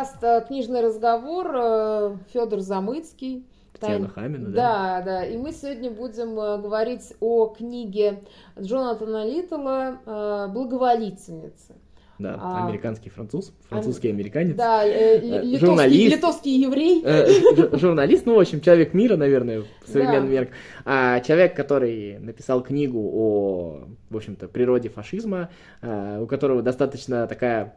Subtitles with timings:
[0.00, 3.44] подкаст э, «Книжный разговор» э, Федор Замыцкий.
[3.78, 4.54] Татьяна Хамина, да?
[4.54, 5.24] Да, да.
[5.26, 8.22] И мы сегодня будем э, говорить о книге
[8.58, 11.74] Джонатана Литтла «Благоволительница».
[12.18, 14.54] Да, а, американский француз, французский американец.
[14.54, 17.02] Да, э, литовский, журналист, литовский еврей.
[17.02, 20.46] Э, журналист, ну, в общем, человек мира, наверное, в современном да.
[20.84, 25.48] А, человек, который написал книгу о, в общем-то, природе фашизма,
[25.80, 27.74] а, у которого достаточно такая,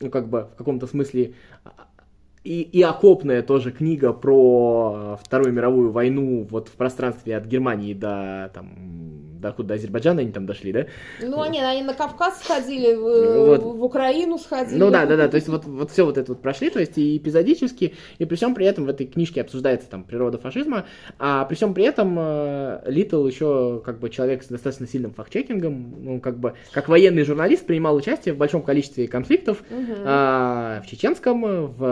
[0.00, 1.34] ну, как бы, в каком-то смысле
[2.48, 8.50] и, и окопная тоже книга про Вторую мировую войну вот в пространстве от Германии до
[8.54, 10.86] там докуда до Азербайджана они там дошли, да?
[11.22, 13.62] Ну, они, они на Кавказ сходили, в, вот.
[13.62, 14.78] в Украину сходили.
[14.78, 16.98] Ну да, да, да, то есть вот, вот все вот это вот прошли, то есть
[16.98, 20.86] и эпизодически, и при всем при этом в этой книжке обсуждается там природа фашизма,
[21.18, 25.94] а при всем при этом э, Литл еще как бы человек с достаточно сильным факт-чекингом,
[26.02, 29.92] ну как бы как военный журналист принимал участие в большом количестве конфликтов угу.
[29.92, 31.84] э, в чеченском, в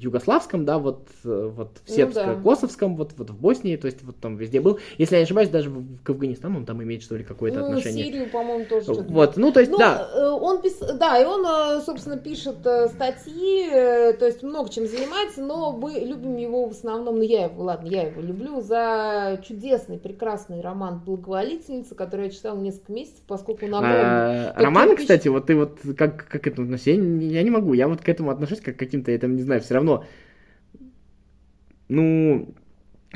[0.00, 3.02] югославском, да, вот, вот в сербско-косовском, ну, да.
[3.02, 4.78] вот, вот в Боснии, то есть вот там везде был.
[4.98, 8.04] Если я не ошибаюсь, даже в Афганистан, он там имеет что ли какое-то ну, отношение.
[8.04, 8.92] Сирию, по-моему, тоже.
[8.92, 10.08] Вот, ну то есть, ну, да.
[10.14, 10.78] Э, он пис...
[10.78, 15.92] Да, и он, э, собственно, пишет э, статьи, то есть много чем занимается, но мы
[15.92, 21.02] любим его в основном, ну я его, ладно, я его люблю за чудесный, прекрасный роман
[21.04, 24.48] «Благоволительница», который я читала несколько месяцев, поскольку он огромный.
[24.48, 26.62] А, роман, кстати, вот ты вот как, как это?
[26.62, 29.42] Я, я не могу, я вот к этому отношусь как к каким-то, я там не
[29.42, 30.04] знаю, все равно,
[31.88, 32.54] ну,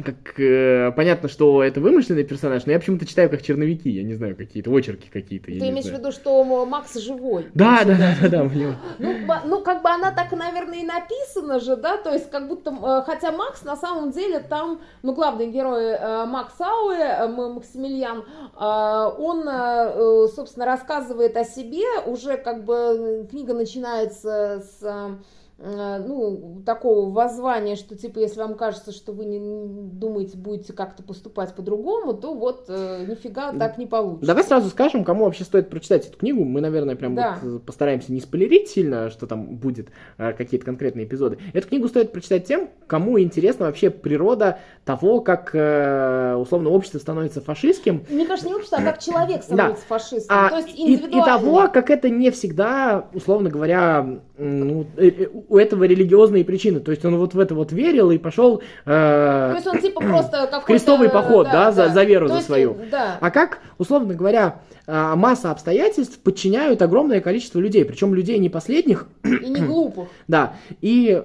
[0.02, 4.14] как э, понятно, что это вымышленный персонаж, но я почему-то читаю как черновики, я не
[4.14, 5.46] знаю, какие-то очерки какие-то.
[5.46, 7.48] Ты имеешь в виду, что Макс живой?
[7.54, 8.50] Да, да, да, да, да,
[8.98, 9.12] ну,
[9.46, 13.02] ну, как бы она так, наверное, и написана же, да, то есть как будто, э,
[13.04, 18.24] хотя Макс на самом деле там, ну, главный герой э, Макс Ауэ, э, Максимилиан,
[18.56, 25.18] он, собственно, рассказывает о себе, уже как бы книга начинается с
[25.62, 31.54] ну, такого воззвания, что, типа, если вам кажется, что вы не думаете, будете как-то поступать
[31.54, 34.26] по-другому, то вот э, нифига так не получится.
[34.26, 36.44] Давай сразу скажем, кому вообще стоит прочитать эту книгу.
[36.44, 37.38] Мы, наверное, прям да.
[37.42, 41.38] вот постараемся не спойлерить сильно, что там будет э, какие-то конкретные эпизоды.
[41.52, 47.42] Эту книгу стоит прочитать тем, кому интересна вообще природа того, как, э, условно, общество становится
[47.42, 48.04] фашистским.
[48.08, 49.98] Мне кажется, не общество, а как человек становится да.
[49.98, 50.36] фашистом.
[50.38, 55.28] А, то есть и, и того, как это не всегда, условно говоря, ну, э, э,
[55.50, 56.80] у этого религиозные причины.
[56.80, 60.00] То есть он вот в это вот верил и пошел э, То есть он типа
[60.08, 62.76] просто в крестовый поход, да, да, за, за веру То за свою.
[62.90, 63.18] Да.
[63.20, 69.06] А как, условно говоря, э, масса обстоятельств подчиняют огромное количество людей, причем людей не последних.
[69.24, 70.08] И не глупых.
[70.28, 70.54] Да.
[70.80, 71.20] И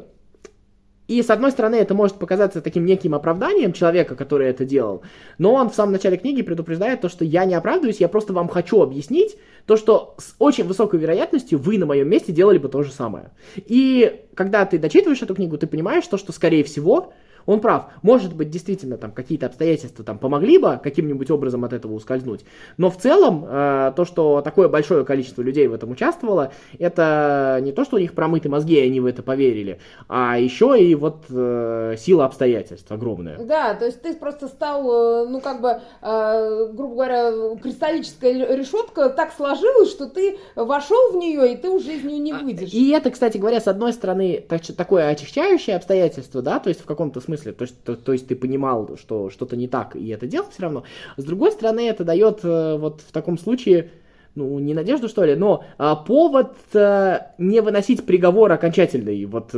[1.07, 5.03] и с одной стороны, это может показаться таким неким оправданием человека, который это делал,
[5.37, 8.47] но он в самом начале книги предупреждает то, что я не оправдываюсь, я просто вам
[8.47, 12.83] хочу объяснить то, что с очень высокой вероятностью вы на моем месте делали бы то
[12.83, 13.31] же самое.
[13.55, 17.13] И когда ты дочитываешь эту книгу, ты понимаешь то, что, скорее всего,
[17.45, 17.87] он прав.
[18.01, 22.41] Может быть, действительно, там какие-то обстоятельства там помогли бы каким-нибудь образом от этого ускользнуть.
[22.77, 27.71] Но в целом, э, то, что такое большое количество людей в этом участвовало, это не
[27.71, 31.25] то, что у них промыты мозги, и они в это поверили, а еще и вот
[31.29, 33.37] э, сила обстоятельств огромная.
[33.37, 39.09] Да, то есть ты просто стал, э, ну, как бы, э, грубо говоря, кристаллическая решетка
[39.09, 42.73] так сложилась, что ты вошел в нее, и ты уже из нее не а, выйдешь.
[42.73, 46.85] И это, кстати говоря, с одной стороны, так, такое очищающее обстоятельство, да, то есть в
[46.85, 50.27] каком-то смысле смысле, то, есть, то, есть ты понимал, что что-то не так, и это
[50.27, 50.83] делал все равно.
[51.17, 53.91] С другой стороны, это дает э, вот в таком случае
[54.35, 59.57] ну, не надежду, что ли, но а, повод а, не выносить приговор окончательный вот э,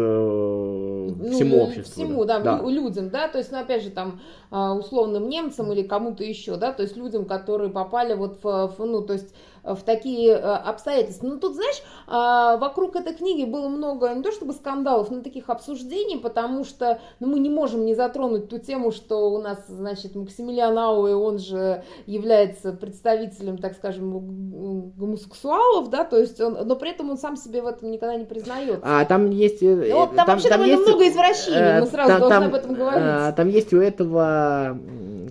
[1.32, 2.04] всему ну, обществу.
[2.04, 4.22] Всему, да, да, людям, да, то есть, ну, опять же, там,
[4.52, 8.86] а, условным немцам или кому-то еще, да, то есть людям, которые попали вот в, в
[8.86, 9.34] ну, то есть
[9.75, 11.28] в такие э, обстоятельства.
[11.28, 15.50] Ну, тут, знаешь, а, вокруг этой книги было много, не то чтобы скандалов, но таких
[15.50, 20.16] обсуждений, потому что ну, мы не можем не затронуть ту тему, что у нас, значит,
[20.16, 26.91] Максимилиан Ауэ, он же является представителем, так скажем, гомосексуалов, да, то есть он, но при
[26.91, 28.79] этом он сам себе в этом никогда не признает.
[28.84, 29.61] А там есть...
[29.61, 32.40] Э, вот, там, там вообще там довольно есть, много извращений, э, мы сразу там, должны
[32.40, 33.02] там, об этом говорить.
[33.03, 34.78] Э, там есть у этого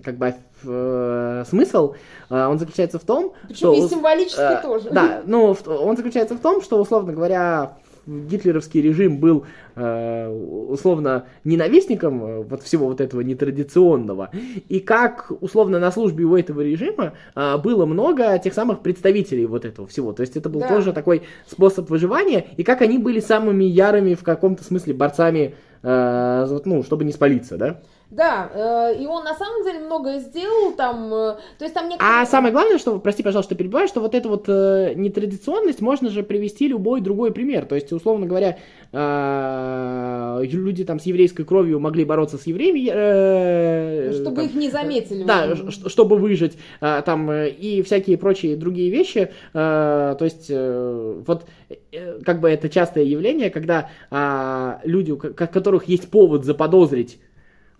[0.03, 1.93] как бы э, смысл,
[2.29, 3.73] э, он заключается в том, Причем что...
[3.73, 4.89] и символически э, тоже.
[4.89, 7.77] Да, ну, он заключается в том, что, условно говоря,
[8.07, 9.45] гитлеровский режим был
[9.75, 14.31] э, условно ненавистником э, вот всего вот этого нетрадиционного,
[14.69, 19.65] и как условно на службе у этого режима э, было много тех самых представителей вот
[19.65, 20.69] этого всего, то есть это был да.
[20.69, 26.59] тоже такой способ выживания, и как они были самыми ярыми в каком-то смысле борцами, э,
[26.65, 27.81] ну, чтобы не спалиться, да?
[28.09, 32.21] Да, э, и он на самом деле многое сделал там, э, то есть там некоторые...
[32.21, 36.09] А самое главное, что, прости, пожалуйста, что перебиваю, что вот эта вот э, нетрадиционность, можно
[36.09, 37.65] же привести любой другой пример.
[37.65, 38.57] То есть, условно говоря,
[38.93, 42.89] э, люди там с еврейской кровью могли бороться с евреями.
[42.93, 45.25] Э, чтобы там, их не заметили.
[45.25, 49.33] Да, чтобы выжить, э, там, и всякие прочие другие вещи.
[49.53, 51.43] Э, то есть, э, вот,
[51.91, 57.19] э, как бы это частое явление, когда э, люди, у которых есть повод заподозрить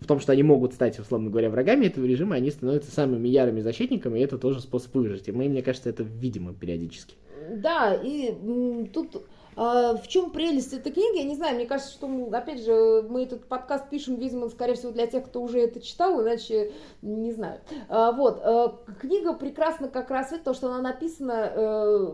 [0.00, 3.60] в том, что они могут стать, условно говоря, врагами этого режима, они становятся самыми ярыми
[3.60, 5.28] защитниками, и это тоже способ выжить.
[5.28, 7.14] И мы, мне кажется, это видимо периодически.
[7.50, 8.34] Да, и
[8.92, 9.24] тут
[9.58, 11.18] в чем прелесть этой книги?
[11.18, 14.92] Я не знаю, мне кажется, что, опять же, мы этот подкаст пишем, видимо, скорее всего,
[14.92, 16.72] для тех, кто уже это читал, иначе
[17.02, 17.60] не знаю.
[17.88, 22.12] А, вот, а, книга прекрасна как раз это, то, что она написана, э,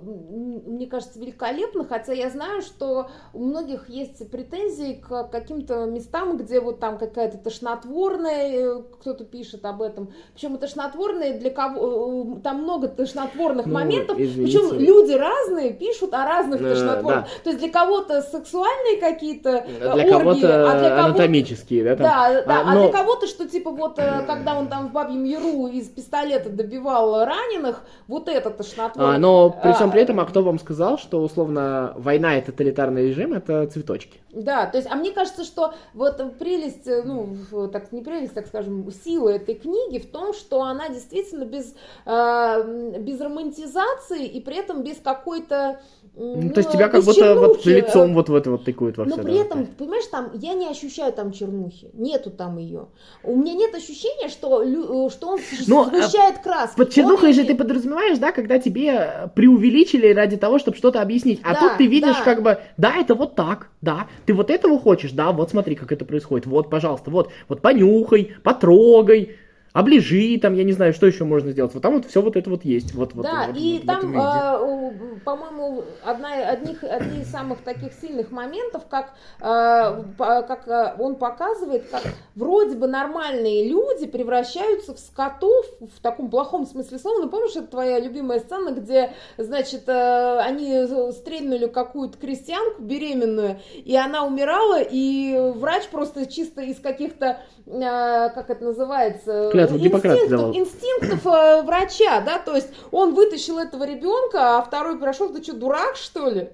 [0.67, 6.61] мне кажется, великолепно, хотя я знаю, что у многих есть претензии к каким-то местам, где
[6.61, 12.63] вот там какая-то тошнотворная, э, кто-то пишет об этом, причем тошнотворные для кого, э, там
[12.63, 14.59] много тошнотворных ну, моментов, извините.
[14.59, 17.25] причем люди разные пишут о разных э, тошнотворных.
[17.25, 17.34] Да.
[17.43, 21.97] То есть для кого-то сексуальные какие-то э, для кого-то а для анатомические, да?
[21.97, 22.05] Там.
[22.07, 22.81] Да, да, а, но...
[22.81, 26.51] а для кого-то, что типа вот, э, когда он там в Бабьем Яру из пистолета
[26.51, 29.17] добивал раненых, вот это тошнотворное.
[29.17, 33.09] А, но при всем при этом, а кто вам сказал, что условно война и тоталитарный
[33.09, 34.24] режим это цветочки?
[34.35, 37.37] Да, то есть, а мне кажется, что вот прелесть, э, ну,
[37.69, 42.99] так не прелесть, так скажем, сила этой книги в том, что она действительно без, э,
[42.99, 45.81] без романтизации и при этом без какой-то
[46.17, 49.05] ну, ну, то есть тебя как будто вот лицом вот в это вот тыкают во
[49.05, 49.17] все.
[49.17, 49.77] Но при этом, вот.
[49.77, 52.87] понимаешь, там я не ощущаю там чернухи, нету там ее.
[53.25, 56.77] У меня нет ощущения, что, э, что он Но, ну, сгущает краску.
[56.77, 57.35] Под чернухой он...
[57.35, 61.41] же ты подразумеваешь, да, когда тебе преувеличили ради того, чтобы что-то объяснить.
[61.43, 62.25] А да, тут ты видишь да.
[62.25, 65.93] как бы, да, это вот так, да, ты вот этого хочешь, да, вот смотри, как
[65.93, 69.37] это происходит, вот, пожалуйста, вот, вот понюхай, потрогай,
[69.75, 71.75] оближи, там, я не знаю, что еще можно сделать.
[71.75, 72.95] Вот там вот все вот это вот есть.
[72.95, 78.31] Вот, да, вот, и вот, там, э, по-моему, одна, одних, одни из самых таких сильных
[78.31, 82.03] моментов, как, э, как он показывает, как
[82.37, 87.23] вроде бы нормальные люди превращаются в скотов в таком плохом смысле слова.
[87.23, 93.97] Ну, помнишь, это твоя любимая сцена, где, значит, э, они стрельнули какую-то крестьянку беременную, и
[93.97, 100.55] она умирала, и врач просто чисто из каких-то, как это называется, клятву Гиппократа давал.
[100.55, 105.55] Инстинктов э, врача, да, то есть он вытащил этого ребенка, а второй прошел, ты что,
[105.55, 106.51] дурак, что ли?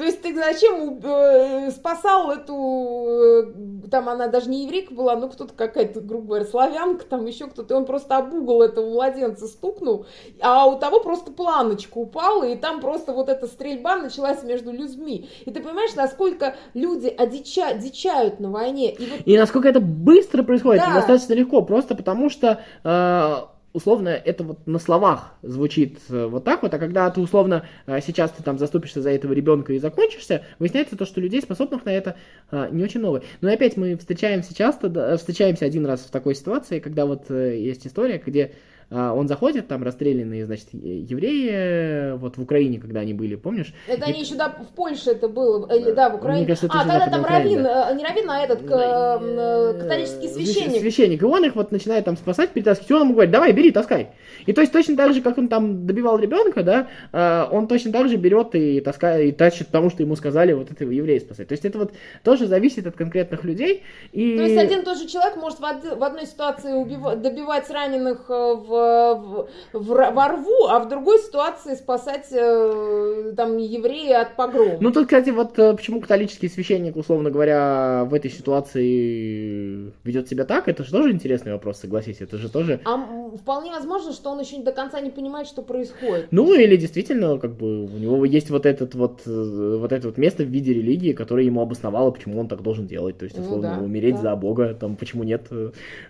[0.00, 5.28] То есть ты зачем э, спасал эту, э, там она даже не еврейка была, ну
[5.28, 9.46] кто-то какая-то, грубо говоря, славянка, там еще кто-то, и он просто об угол этого младенца
[9.46, 10.06] стукнул,
[10.40, 15.28] а у того просто планочка упала, и там просто вот эта стрельба началась между людьми.
[15.44, 18.94] И ты понимаешь, насколько люди одича, дичают на войне.
[18.94, 19.20] И, вот...
[19.26, 20.94] и насколько это быстро происходит, да.
[20.94, 22.64] достаточно легко, просто потому что...
[22.84, 27.66] Э условно это вот на словах звучит э, вот так вот, а когда ты условно
[27.86, 31.84] э, сейчас ты там заступишься за этого ребенка и закончишься, выясняется то, что людей, способных
[31.84, 32.16] на это,
[32.50, 33.22] э, не очень много.
[33.40, 37.86] Но и опять мы встречаемся часто, встречаемся один раз в такой ситуации, когда вот есть
[37.86, 38.52] история, где
[38.90, 43.72] он заходит, там расстрелянные, значит, евреи, вот в Украине, когда они были, помнишь?
[43.86, 44.12] Это и...
[44.12, 46.46] они еще, да, в Польше это было, или, да, в Украине.
[46.46, 47.90] Кажется, а, тогда там Равин, да.
[47.90, 50.80] Э, не Равин, а этот, э, католический священник.
[50.80, 54.10] Священник, и он их вот начинает там спасать, перетаскивать, он ему говорит, давай, бери, таскай.
[54.46, 57.92] И то есть точно так же, как он там добивал ребенка, да, э, он точно
[57.92, 61.48] так же берет и таскает, и тащит, потому что ему сказали вот этого еврея спасать.
[61.48, 61.92] То есть это вот
[62.24, 63.82] тоже зависит от конкретных людей.
[64.12, 64.36] И...
[64.36, 68.79] То есть один и тот же человек может в, одной ситуации убивать, добивать раненых в
[69.14, 74.76] в, в, во рву, а в другой ситуации спасать э, там еврея от погрома.
[74.80, 80.44] Ну тут, кстати, вот э, почему католический священник, условно говоря, в этой ситуации ведет себя
[80.44, 82.80] так, это же тоже интересный вопрос, согласись, это же тоже...
[82.84, 82.98] А
[83.36, 86.28] вполне возможно, что он еще до конца не понимает, что происходит.
[86.30, 90.18] Ну или действительно, как бы у него есть вот этот вот, э, вот это вот
[90.18, 93.44] место в виде религии, которое ему обосновало, почему он так должен делать, то есть, ну
[93.44, 94.22] условно, ну, да, умереть да.
[94.22, 95.48] за Бога, там, почему нет,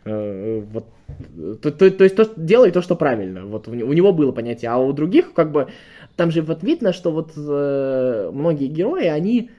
[0.05, 0.85] вот,
[1.63, 3.45] то, то, то есть то, что делай то, что правильно.
[3.47, 5.69] Вот у, у него было понятие, а у других, как бы,
[6.17, 9.51] там же вот видно, что вот э, многие герои, они,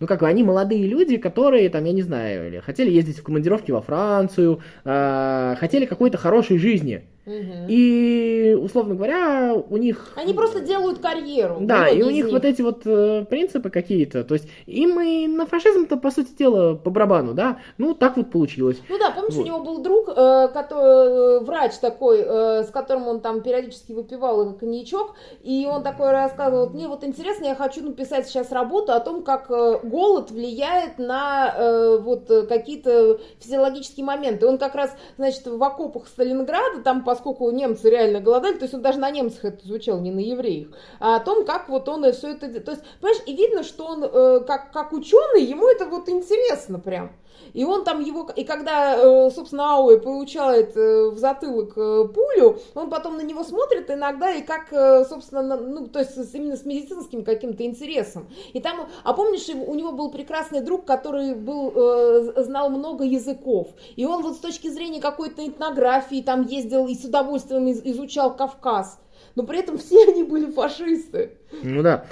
[0.00, 3.70] ну как бы, они молодые люди, которые, там, я не знаю, хотели ездить в командировки
[3.70, 7.04] во Францию, э, хотели какой-то хорошей жизни.
[7.26, 10.12] И, условно говоря, у них...
[10.16, 11.58] Они просто делают карьеру.
[11.60, 14.24] Да, и у из них вот эти вот э, принципы какие-то.
[14.24, 17.58] То есть им и на фашизм-то, по сути дела, по барабану, да?
[17.78, 18.78] Ну, так вот получилось.
[18.88, 19.42] Ну да, помнишь, Вот.
[19.42, 24.52] у него был друг, э, который, врач такой, э, с которым он там периодически выпивал
[24.54, 29.22] коньячок, и он такой рассказывал, мне вот интересно, я хочу написать сейчас работу о том,
[29.22, 34.46] как э, голод влияет на э, вот э, какие-то физиологические моменты.
[34.46, 38.82] Он как раз, значит, в окопах Сталинграда, там, поскольку немцы реально голодали, то есть он
[38.82, 40.68] даже на немцах это изучал, не на евреях,
[40.98, 42.60] а о том, как вот он все это...
[42.60, 46.80] То есть, понимаешь, и видно, что он э, как, как ученый, ему это вот интересно
[46.80, 47.12] прям.
[47.52, 52.58] И он там его, и когда, э, собственно, Ауэ получает э, в затылок э, пулю,
[52.74, 54.68] он потом на него смотрит иногда и как,
[55.08, 58.28] собственно, ну, то есть именно с медицинским каким-то интересом.
[58.52, 64.04] И там, а помнишь, у него был прекрасный друг, который был, знал много языков, и
[64.04, 68.98] он вот с точки зрения какой-то этнографии там ездил и с удовольствием из- изучал Кавказ.
[69.34, 71.32] Но при этом все они были фашисты.
[71.62, 72.06] Ну да.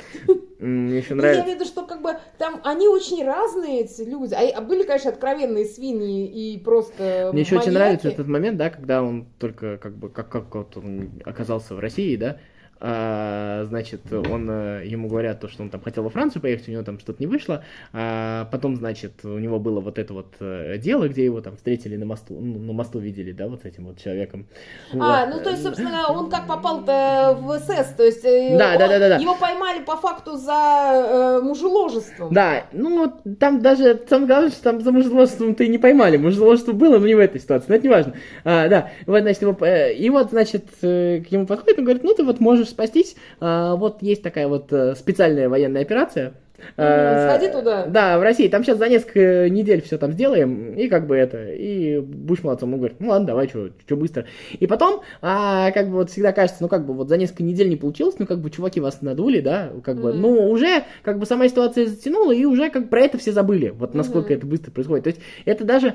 [0.59, 1.45] Мне еще Ну, Я нравится.
[1.45, 4.35] имею в виду, что как бы там они очень разные, эти люди.
[4.35, 8.71] А, а были, конечно, откровенные свиньи и просто Мне еще очень нравится этот момент, да,
[8.71, 12.39] когда он только как бы как, как вот он оказался в России, да,
[12.83, 16.83] значит, он э, ему говорят то, что он там хотел во Францию поехать, у него
[16.83, 21.09] там что-то не вышло, а потом, значит, у него было вот это вот э, дело,
[21.09, 23.99] где его там встретили на мосту, ну, на мосту видели, да, вот с этим вот
[24.03, 24.47] человеком.
[24.95, 25.35] А, Вот.
[25.37, 28.89] ну то есть, собственно, он как попал-то в СС, то есть э, Да, он- да,
[28.89, 29.17] да, да, да.
[29.19, 32.35] его поймали по факту за э, мужеложеством.
[32.35, 36.17] Да, ну там даже, самое главное, что там за мужеложеством-то и не поймали.
[36.17, 38.15] Мужеложество было, но не в этой ситуации, но это не важно.
[38.45, 42.03] А, да, вот, значит, его, э, и вот, значит, э, к нему подходит, он говорит,
[42.03, 46.35] ну ты вот можешь спастись, А, вот есть такая вот э, специальная военная операция.
[46.77, 47.87] А, сходи туда.
[47.87, 48.47] Да, в России.
[48.47, 52.73] Там сейчас за несколько недель все там сделаем, и как бы это, и будешь молодцом.
[52.73, 54.27] Он говорит, ну ладно, давай, что быстро.
[54.53, 57.69] И потом, а, как бы вот всегда кажется, ну как бы вот за несколько недель
[57.69, 60.21] не получилось, ну как бы чуваки вас надули, да, как бы, Мгм.
[60.21, 63.71] ну уже как бы сама ситуация затянула, и уже как бы про это все забыли,
[63.71, 64.39] вот насколько Мгм.
[64.39, 65.05] это быстро происходит.
[65.05, 65.95] То есть это даже,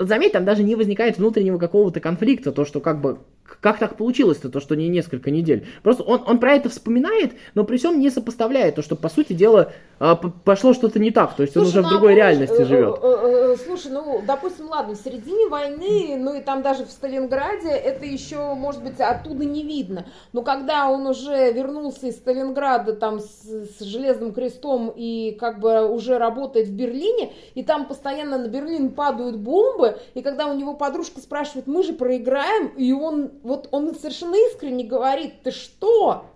[0.00, 3.18] заметь, там даже не возникает внутреннего какого-то конфликта, то, что как бы
[3.60, 5.66] как так получилось-то, то, что не несколько недель.
[5.82, 9.32] Просто он, он про это вспоминает, но при всем не сопоставляет то, что, по сути
[9.32, 11.34] дела, а, пошло что-то не так.
[11.36, 12.98] То есть он Слушай, уже ну, в а другой помнишь, реальности э, живет.
[13.02, 17.68] э, э, Слушай, ну, допустим, ладно, в середине войны, ну и там даже в Сталинграде,
[17.68, 20.06] это еще, может быть, оттуда не видно.
[20.32, 25.88] Но когда он уже вернулся из Сталинграда там с, с Железным крестом и как бы
[25.88, 30.74] уже работает в Берлине, и там постоянно на Берлин падают бомбы, и когда у него
[30.74, 36.26] подружка спрашивает, мы же проиграем, и он, вот он совершенно искренне говорит, ты что?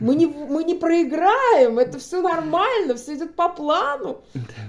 [0.00, 4.22] Мы не, мы не проиграем, это все нормально, все идет по плану.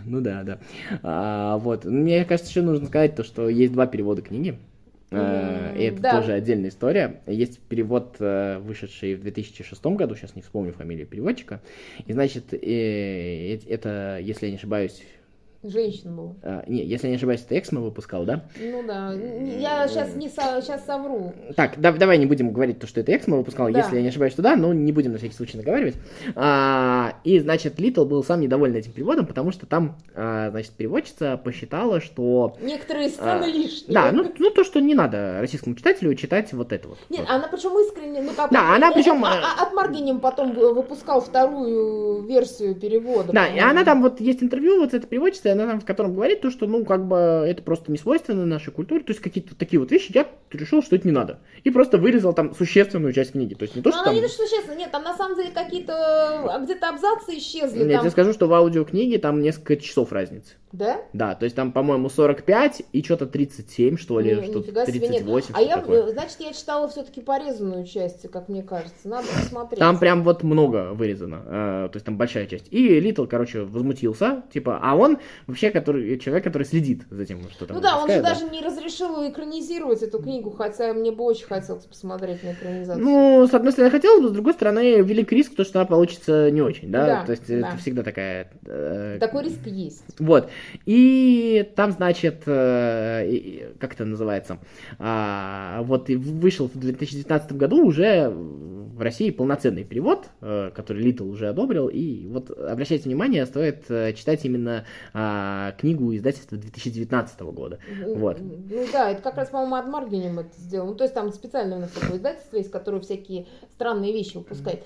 [0.06, 0.60] Ну да, да.
[1.02, 1.86] А, вот.
[1.86, 4.60] Мне кажется, еще нужно сказать то, что есть два перевода книги.
[5.12, 6.20] И это да.
[6.20, 7.22] тоже отдельная история.
[7.28, 11.62] Есть перевод, э, вышедший в 2006 году, сейчас не вспомню фамилию переводчика.
[12.08, 15.04] И значит, э, это, если я не ошибаюсь,
[15.64, 16.36] Женщина была.
[16.44, 18.44] а, не, если не ошибаюсь, это Эксмо выпускал, да?
[18.60, 21.34] Ну да, я сейчас не со- сейчас совру.
[21.56, 23.80] Так, да- давай не будем говорить то, что это Эксмо выпускал, Да.
[23.80, 25.96] если я не ошибаюсь, то да, но не будем на всякий случай наговаривать.
[26.36, 31.38] А, и, значит, Литл был сам недоволен этим переводом, потому что там, а, значит, переводчица
[31.38, 32.58] посчитала, что...
[32.62, 33.94] Некоторые сцены а, лишние.
[33.94, 36.98] Да, ну, ну то, что не надо российскому читателю читать вот это вот.
[37.10, 37.30] Нет, Вот.
[37.30, 40.54] она причем искренне, ну как Да, она э, причем, а- э, а- от Маргинем потом
[40.54, 43.32] выпускал вторую версию перевода.
[43.32, 46.14] Да, и она там вот есть интервью вот с этой переводчицей, она там в котором
[46.14, 47.16] говорит то, что ну как бы
[47.48, 50.82] это просто не свойственно нашей культуре, то есть какие-то вот такие вот вещи, я решил,
[50.84, 51.40] что это не надо.
[51.64, 54.16] И просто вырезал там существенную часть книги, то есть не то, что она там...
[54.16, 57.80] не то, что честно, нет, там на самом деле какие-то, а, где-то абзацы исчезли.
[57.80, 58.02] Нет, я там.
[58.02, 60.56] тебе скажу, что в аудиокниге там несколько часов разницы.
[60.74, 61.02] Да?
[61.14, 65.08] Да, то есть там, по-моему, 45 и что-то 37, что ли, Ни- что нифига себе,
[65.08, 65.24] нет.
[65.24, 66.04] 38, А я, такое.
[66.08, 69.08] э, значит, я читала все-таки порезанную часть, как мне кажется.
[69.08, 69.80] Надо посмотреть.
[69.80, 72.66] Там прям вот много вырезано, э, то есть там большая часть.
[72.72, 77.66] И Литл, короче, возмутился, типа, а он вообще который, человек, который следит за тем, что
[77.66, 78.30] там Ну да, он же да.
[78.30, 83.04] даже не разрешил экранизировать эту книгу, хотя мне бы очень хотелось посмотреть на экранизацию.
[83.04, 86.50] Ну, с одной стороны, хотел, но с другой стороны, велик риск, то, что она получится
[86.52, 87.06] не очень, да?
[87.06, 87.70] Да, то есть да.
[87.70, 88.52] это всегда такая...
[88.66, 90.04] э, Такой риск есть.
[90.20, 90.50] Вот.
[90.86, 94.60] И там, значит, э, как это называется,
[95.00, 101.28] а, вот и вышел в 2019 году уже в России полноценный перевод, э, который Литл
[101.28, 105.33] уже одобрил, и вот обращайте внимание, стоит э, читать именно а,
[105.80, 107.80] книгу издательства 2019 года.
[108.16, 108.38] Вот.
[108.40, 110.92] Ну да, это как раз, по-моему, от Маргинем это сделано.
[110.92, 114.84] Ну, то есть там специально у нас такое издательство есть, которое всякие странные вещи выпускает.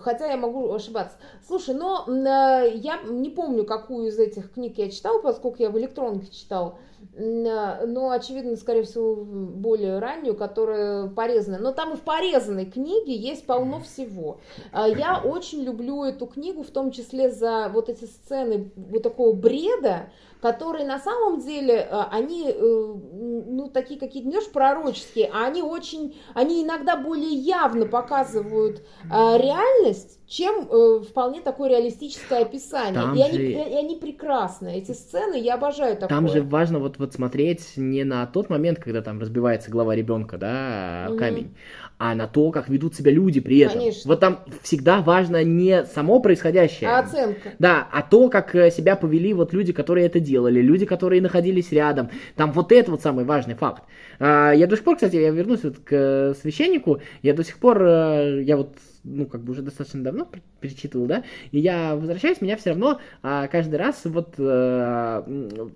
[0.00, 1.16] Хотя я могу ошибаться.
[1.46, 5.78] Слушай, но э, я не помню, какую из этих книг я читала, поскольку я в
[5.78, 6.78] электронке читала.
[7.18, 11.60] Э, но, очевидно, скорее всего, более раннюю, которая порезанная.
[11.60, 14.40] Но там и в порезанной книге есть полно всего.
[14.72, 19.32] Э, я очень люблю эту книгу, в том числе за вот эти сцены вот такого
[19.32, 26.16] бреда, которые на самом деле, э, они, ну, такие какие-то, не пророческие, а они очень,
[26.34, 33.02] они иногда более явно показывают реальность, чем э, вполне такое реалистическое описание.
[33.14, 33.38] и, же...
[33.38, 34.76] они, и они прекрасны.
[34.76, 36.08] Эти сцены, я обожаю такое.
[36.08, 40.36] Там же важно вот, вот смотреть не на тот момент, когда там разбивается голова ребенка,
[40.36, 41.54] да, камень,
[41.96, 43.78] а на то, как ведут себя люди при этом.
[43.78, 44.02] Конечно.
[44.06, 46.90] Вот там всегда важно не само происходящее.
[46.90, 47.54] А оценка.
[47.58, 51.72] Да, а то, как э, себя повели вот люди, которые это делали, люди, которые находились
[51.72, 52.10] рядом.
[52.36, 53.84] Там вот это вот самый важный факт.
[54.18, 57.58] А, я до сих пор, кстати, я вернусь вот к э, священнику, я до сих
[57.58, 60.28] пор, я вот ну, как бы уже достаточно давно
[60.60, 65.24] перечитывал, да, и я возвращаюсь, меня все равно а, каждый раз вот а,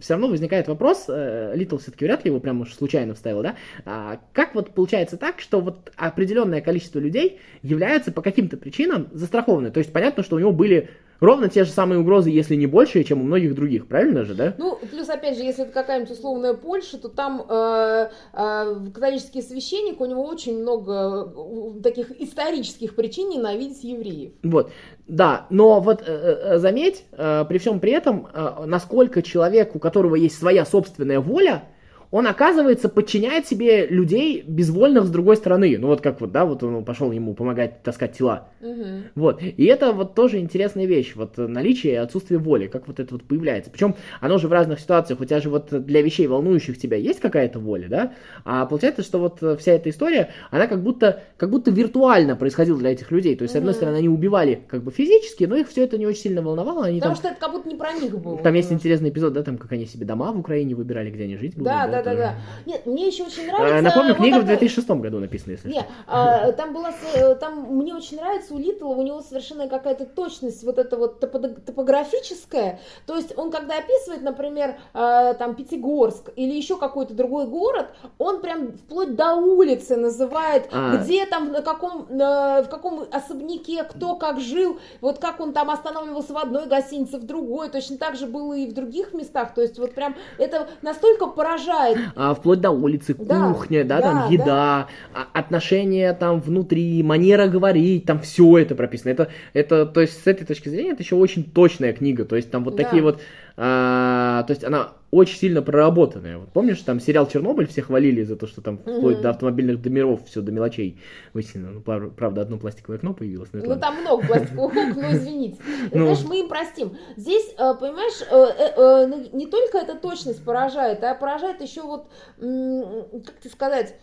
[0.01, 3.57] все равно возникает вопрос, а, Литл все-таки вряд ли его прям уж случайно вставил, да,
[3.85, 9.71] а, как вот получается так, что вот определенное количество людей являются по каким-то причинам застрахованы,
[9.71, 10.91] то есть понятно, что у него были
[11.23, 14.55] ровно те же самые угрозы, если не больше, чем у многих других, правильно же, да?
[14.59, 20.01] Ну, плюс, опять же, если это какая-нибудь условная Польша, то там э, э, католический священник,
[20.01, 21.33] у него очень много
[21.77, 24.33] э, таких исторических причин ненавидеть евреев.
[24.43, 24.72] Вот,
[25.09, 29.79] да, но вот э, э заметь, э, при всем при этом, э, насколько человек, у
[29.79, 31.65] которого есть своя собственная воля,
[32.13, 35.77] он, оказывается, подчиняет себе людей безвольных с другой стороны.
[35.79, 38.51] Ну, вот как вот, да, вот он пошел ему помогать таскать тела.
[38.61, 38.85] Угу.
[39.15, 39.43] Вот.
[39.43, 41.15] И это вот тоже интересная вещь.
[41.17, 43.71] Вот наличие и отсутствие воли, как вот это вот появляется.
[43.71, 47.19] Причем оно же в разных ситуациях, у тебя же вот для вещей, волнующих тебя, есть
[47.19, 48.13] какая-то воля, да?
[48.45, 52.93] А получается, что вот вся эта история, она как будто, как будто виртуально происходила для
[52.93, 53.37] этих людей.
[53.37, 53.61] То есть, угу.
[53.61, 56.43] с одной стороны, они убивали как бы физически, но их все это не очень сильно
[56.43, 56.85] волновало.
[56.85, 57.25] Они Потому там...
[57.25, 58.37] что это как будто не про них было.
[58.37, 61.39] Там есть интересный эпизод, да, там, как они себе дома в Украине выбирали, где они
[61.39, 61.65] жить будут.
[61.65, 62.35] Да, да, да, да.
[62.67, 63.79] Нет, мне еще очень нравится...
[63.79, 66.93] А, напомню, книга в 2006 году написана, если Нет, а, там была...
[67.15, 71.21] Э, там мне очень нравится у Литла, у него совершенно какая-то точность вот эта вот
[71.21, 72.81] топографическая.
[73.07, 78.41] То есть он, когда описывает, например, а, там Пятигорск или еще какой-то другой город, он
[78.41, 80.97] прям вплоть до улицы называет, а.
[80.97, 86.33] где там, на каком, в каком особняке, кто как жил, вот как он там останавливался
[86.33, 87.69] в одной гостинице, в другой.
[87.69, 89.55] Точно так же было и в других местах.
[89.55, 94.03] То есть вот прям это настолько поражает а, вплоть до улицы, да, кухня, да, да
[94.03, 94.89] там еда, да.
[95.15, 99.11] А, отношения там внутри, манера говорить, там все это прописано.
[99.11, 102.25] Это, это, то есть с этой точки зрения, это еще очень точная книга.
[102.25, 102.85] То есть там вот да.
[102.85, 103.21] такие вот,
[103.57, 106.39] а, то есть она очень сильно проработанная.
[106.39, 109.21] Вот помнишь, там сериал Чернобыль все хвалили за то, что там вплоть mm-hmm.
[109.21, 110.99] до автомобильных домеров все до мелочей
[111.35, 111.71] высено.
[111.71, 113.51] Ну, правда, одно пластиковое окно появилось.
[113.53, 113.77] ну, ладно.
[113.77, 115.59] там много пластиковых окон, но извините.
[115.93, 116.05] Ну.
[116.05, 116.97] Знаешь, мы им простим.
[117.17, 122.09] Здесь, э, понимаешь, э, э, ну, не только эта точность поражает, а поражает еще вот,
[122.39, 123.97] как тебе сказать,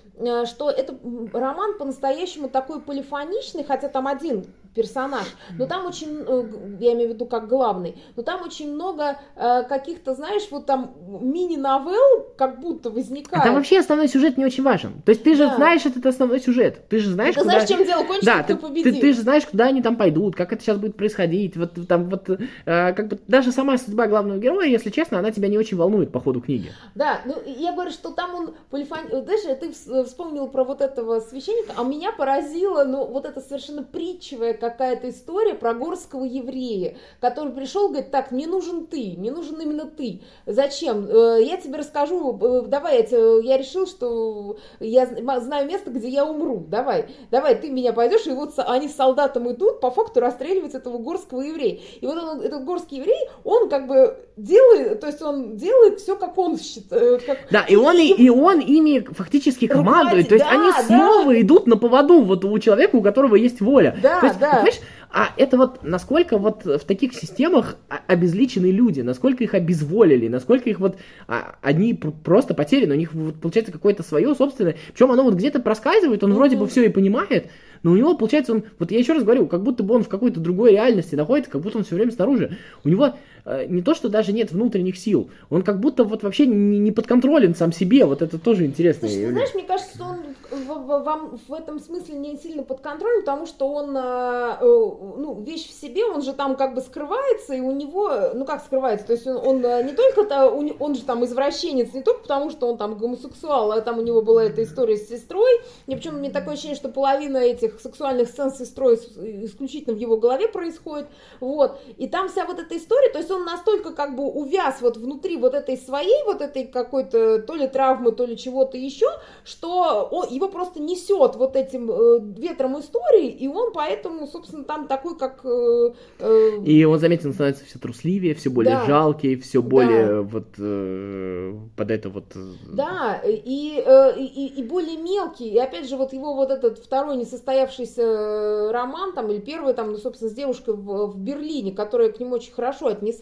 [0.45, 0.95] что это
[1.33, 4.45] роман по-настоящему такой полифоничный, хотя там один
[4.79, 10.13] персонаж, но там очень, я имею в виду как главный, но там очень много каких-то,
[10.15, 13.43] знаешь, вот там мини-новелл как будто возникает.
[13.43, 15.01] А там вообще основной сюжет не очень важен.
[15.03, 15.55] То есть ты же да.
[15.57, 16.87] знаешь этот основной сюжет.
[16.87, 17.51] Ты же знаешь, ты куда...
[17.51, 18.93] знаешь, чем дело кончится, да, ты, победил.
[18.93, 21.57] Ты, ты же знаешь, куда они там пойдут, как это сейчас будет происходить.
[21.57, 25.49] Вот там вот э, как бы даже сама судьба главного героя, если честно, она тебя
[25.49, 26.71] не очень волнует по ходу книги.
[26.95, 28.99] Да, ну я говорю, что там он полифон...
[29.09, 34.53] Знаешь, ты вспомнил про вот этого священника, а меня поразило, ну вот это совершенно притчевая
[34.69, 39.85] какая-то история про горского еврея, который пришел, говорит, так, мне нужен ты, мне нужен именно
[39.85, 40.21] ты.
[40.45, 41.07] Зачем?
[41.07, 45.07] Э, я тебе расскажу, э, давай, я, тебе, я решил, что я
[45.39, 49.51] знаю место, где я умру, давай, давай, ты меня пойдешь, и вот они с солдатом
[49.51, 51.79] идут, по факту расстреливать этого горского еврея.
[52.01, 56.15] И вот он, этот горский еврей, он как бы делает, то есть он делает все,
[56.15, 57.23] как он считает.
[57.23, 57.39] Как...
[57.51, 61.41] Да, и он, и, и он ими фактически командует, то есть да, они снова да.
[61.41, 63.97] идут на поводу вот у человека, у которого есть воля.
[64.01, 64.48] Да, то есть, да.
[64.57, 64.79] Понимаешь,
[65.11, 70.79] а это вот насколько вот в таких системах обезличены люди, насколько их обезволили, насколько их
[70.79, 74.75] вот а, одни просто потеряны, у них вот, получается какое-то свое собственное.
[74.93, 76.35] Причем оно вот где-то проскальзывает, он mm-hmm.
[76.35, 77.49] вроде бы все и понимает,
[77.81, 80.09] но у него, получается, он, вот я еще раз говорю, как будто бы он в
[80.09, 82.57] какой-то другой реальности находится, как будто он все время снаружи.
[82.83, 86.79] У него не то, что даже нет внутренних сил, он как будто вот вообще не,
[86.79, 89.07] не подконтролен сам себе, вот это тоже интересно.
[89.07, 90.17] Слушай, ты знаешь, мне кажется, он
[90.51, 95.67] вам в этом смысле не сильно под контролем, потому что он, э, э, ну, вещь
[95.67, 99.13] в себе, он же там как бы скрывается, и у него, ну как скрывается, то
[99.13, 102.77] есть он, он э, не только, он же там извращенец, не только потому, что он
[102.77, 105.51] там гомосексуал, а там у него была эта история с сестрой,
[105.87, 110.17] и причем мне такое ощущение, что половина этих сексуальных сцен с сестрой исключительно в его
[110.17, 111.07] голове происходит,
[111.39, 114.97] вот, и там вся вот эта история, то есть он настолько как бы увяз вот
[114.97, 119.07] внутри вот этой своей, вот этой какой-то то ли травмы, то ли чего-то еще,
[119.43, 124.87] что он, его просто несет вот этим э, ветром истории, и он поэтому, собственно, там
[124.87, 125.41] такой, как...
[125.43, 126.63] Э, э...
[126.65, 128.85] И он, заметен, становится все трусливее, все более да.
[128.85, 130.21] жалкий, все более да.
[130.21, 132.25] вот э, под это вот...
[132.35, 136.79] Э, да, и, э, и, и более мелкий, и опять же вот его вот этот
[136.79, 142.11] второй несостоявшийся роман, там, или первый, там, ну, собственно, с девушкой в, в Берлине, которая
[142.11, 143.18] к нему очень хорошо отнеслась,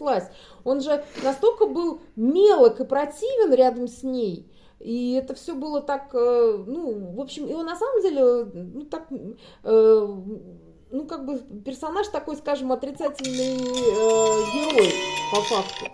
[0.63, 4.47] он же настолько был мелок и противен рядом с ней,
[4.79, 9.07] и это все было так, э, ну, в общем, он на самом деле, ну, так,
[9.63, 10.07] э,
[10.91, 13.65] ну, как бы персонаж такой, скажем, отрицательный э,
[14.53, 14.93] герой,
[15.33, 15.91] по факту.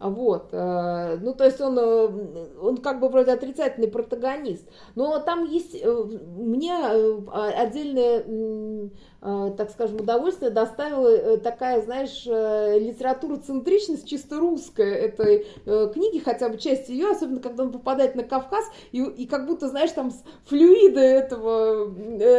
[0.00, 4.66] Вот, э, ну, то есть он, он как бы вроде отрицательный протагонист.
[4.94, 8.88] Но там есть, мне отдельная Э,
[9.24, 16.50] так скажем, удовольствие доставила э, такая, знаешь, э, литература центричность чисто русская этой книги, хотя
[16.50, 20.10] бы часть ее, особенно когда он попадает на Кавказ, и, и как будто, знаешь, там
[20.10, 21.88] с флюида этого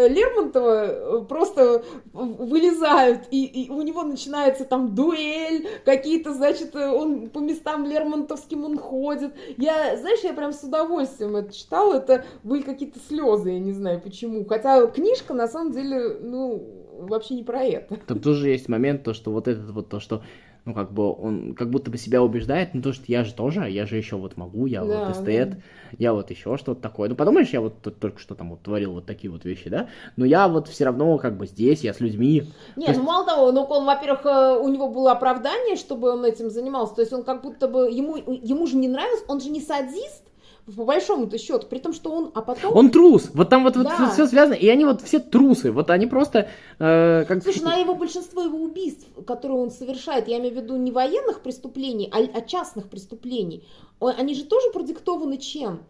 [0.08, 7.86] Лермонтова просто вылезают, и, и у него начинается там дуэль, какие-то, значит, он по местам
[7.86, 9.34] Лермонтовским он ходит.
[9.58, 14.02] Я, знаешь, я прям с удовольствием это читала, это были какие-то слезы, я не знаю
[14.02, 14.46] почему.
[14.46, 17.96] Хотя книжка, на самом деле, ну, вообще не про это.
[18.08, 20.22] Там тоже есть момент, то, что вот этот вот то, что
[20.66, 23.70] ну, как бы он как будто бы себя убеждает, ну, то, что я же тоже,
[23.70, 25.58] я же еще вот могу, я да, вот эстет, да.
[26.00, 27.08] я вот еще что-то такое.
[27.08, 29.90] Ну, подумаешь, я вот только что там вот творил вот такие вот вещи, да?
[30.16, 32.46] Но я вот все равно как бы здесь, я с людьми.
[32.76, 32.98] Не, есть...
[32.98, 36.96] ну, мало того, ну, он, во-первых, э, у него было оправдание, чтобы он этим занимался,
[36.96, 40.25] то есть он как будто бы, ему, ему же не нравилось, он же не садист,
[40.66, 42.76] по большому-то счету, при том, что он, а потом...
[42.76, 43.96] Он трус, вот там вот, да.
[44.00, 46.50] вот все связано, и они вот все трусы, вот они просто...
[46.80, 47.44] Э, как...
[47.44, 51.42] Слушай, на его большинство его убийств, которые он совершает, я имею в виду не военных
[51.42, 53.64] преступлений, а, а частных преступлений,
[54.00, 55.82] они же тоже продиктованы чем?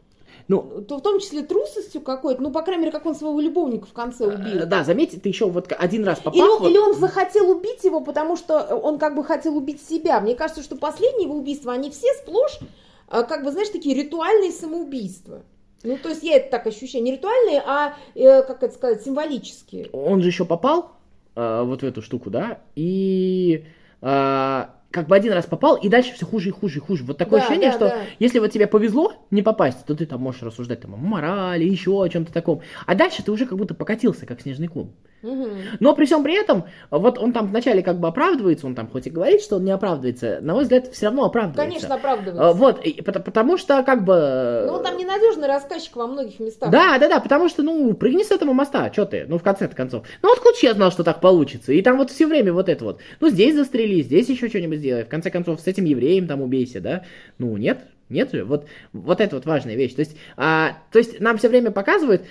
[0.49, 3.88] Ну, то в том числе трусостью какой-то, ну, по крайней мере, как он своего любовника
[3.88, 4.65] в конце э, убил.
[4.67, 6.33] Да, заметьте, ты еще вот один раз попал.
[6.33, 6.69] Или, вот...
[6.69, 10.19] или он захотел убить его, потому что он как бы хотел убить себя.
[10.19, 12.59] Мне кажется, что последние его убийства, они все сплошь
[13.07, 15.43] как бы, знаешь, такие ритуальные самоубийства.
[15.83, 19.89] Ну, то есть я это так ощущаю, не ритуальные, а, э, как это сказать, символические.
[19.93, 20.93] Он же еще попал
[21.35, 23.65] э, вот в эту штуку, да, и
[24.01, 24.65] э,
[24.95, 27.03] как бы один раз попал, и дальше все хуже и хуже и хуже.
[27.03, 27.97] Вот такое да, ощущение, да, что да.
[28.17, 32.01] если вот тебе повезло не попасть, то ты там можешь рассуждать там о морали, еще
[32.01, 32.61] о чем-то таком.
[32.85, 34.93] А дальше ты уже как будто покатился, как снежный ком.
[35.25, 35.49] Угу.
[35.79, 39.07] Но при всем при этом, вот он там вначале как бы оправдывается, он там хоть
[39.07, 41.61] и говорит, что он не оправдывается, на мой взгляд, все равно оправдывается.
[41.61, 42.57] Конечно, оправдывается.
[42.57, 44.65] Вот, и, потому что как бы...
[44.67, 46.69] Ну, он там ненадежный рассказчик во многих местах.
[46.69, 49.75] Да, да, да, потому что, ну, прыгни с этого моста, что ты, ну, в конце-то
[49.75, 50.05] концов.
[50.21, 52.85] Ну, вот ключ я знал, что так получится, и там вот все время вот это
[52.85, 56.41] вот, ну, здесь застрели, здесь еще что-нибудь сделай, в конце концов, с этим евреем там
[56.41, 57.03] убейся, да?
[57.39, 59.95] Ну, нет, нет же, вот, вот это вот важная вещь.
[59.95, 62.23] То есть, а, то есть нам все время показывают,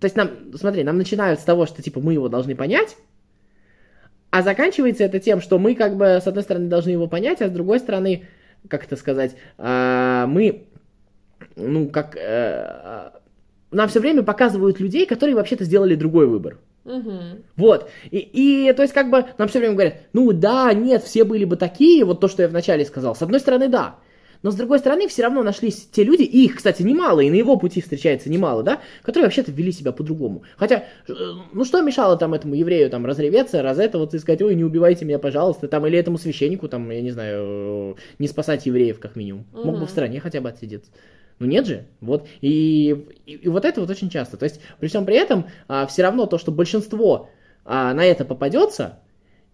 [0.00, 2.96] то есть нам, смотри, нам начинают с того, что типа мы его должны понять,
[4.30, 7.48] а заканчивается это тем, что мы как бы с одной стороны должны его понять, а
[7.48, 8.26] с другой стороны,
[8.68, 10.66] как это сказать, а, мы,
[11.56, 13.20] ну как, а,
[13.70, 16.58] нам все время показывают людей, которые вообще-то сделали другой выбор.
[16.84, 17.12] Угу.
[17.56, 17.90] Вот.
[18.10, 21.44] И, и то есть, как бы нам все время говорят, ну да, нет, все были
[21.44, 23.14] бы такие, вот то, что я вначале сказал.
[23.14, 23.96] С одной стороны, да.
[24.44, 27.34] Но с другой стороны, все равно нашлись те люди, и их, кстати, немало, и на
[27.34, 30.42] его пути встречается немало, да, которые вообще-то вели себя по-другому.
[30.58, 31.12] Хотя, э,
[31.54, 34.62] ну что мешало там этому еврею там разреветься, раз это вот и сказать, ой, не
[34.62, 39.16] убивайте меня, пожалуйста, там, или этому священнику, там, я не знаю, не спасать евреев, как
[39.16, 39.46] минимум.
[39.54, 40.90] Мог бы в стране хотя бы отсидеться.
[41.38, 41.86] Ну нет же.
[42.02, 42.28] Вот.
[42.42, 44.36] И, и, и вот это вот очень часто.
[44.36, 47.30] То есть, при всем при этом, а, все равно то, что большинство
[47.64, 48.98] а, на это попадется,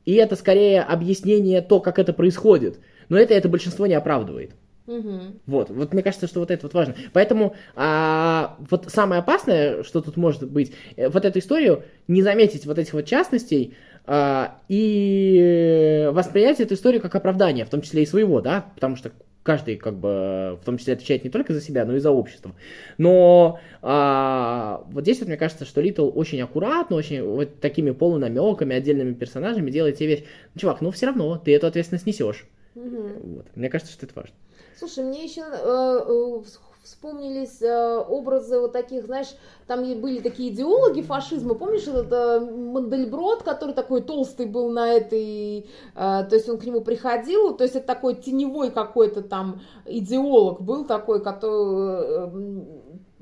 [0.05, 4.51] и это скорее объяснение то, как это происходит, но это это большинство не оправдывает.
[4.87, 5.21] Угу.
[5.47, 6.95] Вот, вот мне кажется, что вот это вот важно.
[7.13, 12.67] Поэтому а, вот самое опасное, что тут может быть, э, вот эту историю, не заметить
[12.67, 18.07] вот этих вот частностей, а, и воспринять эту историю как оправдание, в том числе и
[18.07, 19.13] своего, да, потому что
[19.43, 22.53] каждый как бы в том числе отвечает не только за себя, но и за общество.
[22.99, 28.77] Но а, вот здесь вот мне кажется, что Литл очень аккуратно, очень вот такими полунамеками,
[28.77, 30.25] отдельными персонажами делает тебе вещь.
[30.55, 32.47] Ну, чувак, ну все равно ты эту ответственность несешь.
[32.75, 33.37] Угу.
[33.37, 33.47] Вот.
[33.55, 34.35] Мне кажется, что это важно.
[34.81, 36.43] Слушай, мне еще э, э,
[36.83, 39.29] вспомнились э, образы вот таких, знаешь,
[39.67, 45.59] там были такие идеологи фашизма, помнишь этот э, Мандельброд, который такой толстый был на этой,
[45.61, 45.65] э,
[45.95, 50.87] то есть он к нему приходил, то есть это такой теневой какой-то там идеолог был
[50.87, 52.31] такой, который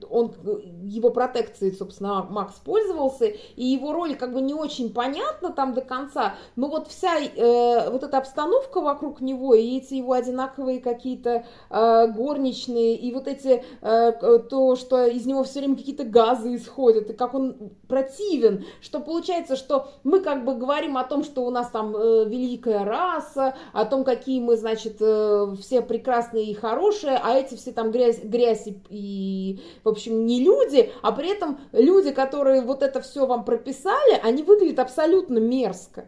[0.08, 0.32] он,
[0.88, 5.80] его протекцией, собственно, Макс пользовался, и его роль как бы не очень понятна там до
[5.80, 11.44] конца, но вот вся э, вот эта обстановка вокруг него, и эти его одинаковые какие-то
[11.70, 17.10] э, горничные, и вот эти, э, то, что из него все время какие-то газы исходят,
[17.10, 21.50] и как он противен, что получается, что мы как бы говорим о том, что у
[21.50, 27.20] нас там э, великая раса, о том, какие мы, значит, э, все прекрасные и хорошие,
[27.22, 31.58] а эти все там грязь, грязь и, и в общем, не люди, а при этом
[31.72, 36.06] люди, которые вот это все вам прописали, они выглядят абсолютно мерзко.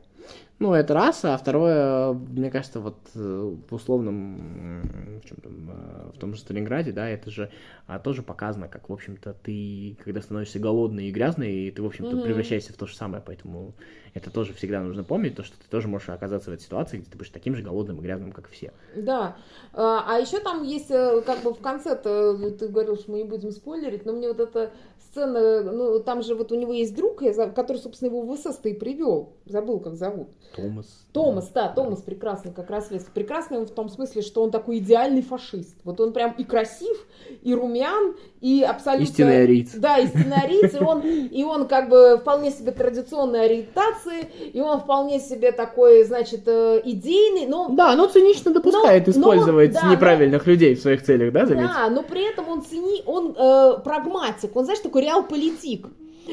[0.60, 4.82] Ну, это раз, а второе, мне кажется, вот э, в условном,
[5.22, 7.50] в, чем там, э, в том же Сталинграде, да, это же
[7.86, 12.14] а, тоже показано, как, в общем-то, ты, когда становишься голодный и грязный, ты, в общем-то,
[12.14, 12.24] mm-hmm.
[12.24, 13.72] превращаешься в то же самое, поэтому
[14.14, 17.10] это тоже всегда нужно помнить, то, что ты тоже можешь оказаться в этой ситуации, где
[17.10, 18.72] ты будешь таким же голодным и грязным, как все.
[18.94, 19.36] Да,
[19.72, 23.24] а, а еще там есть, э, как бы в конце-то, ты говорил, что мы не
[23.24, 24.72] будем спойлерить, но мне вот эта
[25.10, 27.22] сцена, ну, там же вот у него есть друг,
[27.54, 30.28] который, собственно, его в СС и привел, забыл, как зовут.
[30.54, 30.86] Томас.
[31.12, 33.02] Томас, да, Томас прекрасный, как раз весь.
[33.02, 35.76] Прекрасный он в том смысле, что он такой идеальный фашист.
[35.84, 37.06] Вот он прям и красив,
[37.42, 39.04] и румян, и абсолютно...
[39.04, 39.74] Истинный ариец.
[39.74, 44.80] Да, истинный ариец, и он, и он как бы вполне себе традиционной ориентации, и он
[44.80, 47.68] вполне себе такой, значит, э, идейный, но...
[47.70, 51.46] Да, но цинично допускает но, использовать но, да, неправильных но, людей в своих целях, да,
[51.46, 51.66] заметь?
[51.66, 55.86] Да, но при этом он цени, он э, прагматик, он, знаешь, такой реал-политик.